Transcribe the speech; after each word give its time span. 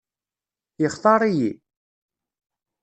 Yextaṛ-iyi? 0.81 1.51